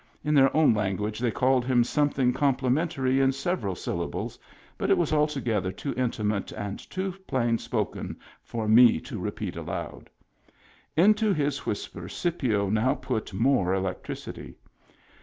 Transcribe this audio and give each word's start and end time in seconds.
In 0.23 0.33
their 0.33 0.57
own 0.57 0.73
language 0.73 1.19
they 1.19 1.29
called 1.29 1.63
him 1.63 1.83
something 1.83 2.33
complimentary 2.33 3.19
in 3.19 3.31
several 3.31 3.75
syllables, 3.75 4.39
but 4.75 4.89
it 4.89 4.97
was 4.97 5.13
al 5.13 5.27
together 5.27 5.71
too 5.71 5.93
intimate 5.95 6.51
and 6.53 6.79
too 6.89 7.11
plain 7.27 7.59
spoken 7.59 8.17
for 8.41 8.67
me 8.67 8.99
to 9.01 9.19
repeat 9.19 9.55
aloud. 9.55 10.09
Into 10.97 11.33
his 11.35 11.67
whisper 11.67 12.09
Scipio 12.09 12.67
now 12.67 12.95
put 12.95 13.31
more 13.31 13.75
electricity. 13.75 14.55